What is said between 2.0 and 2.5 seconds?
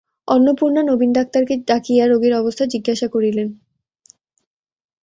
রোগীর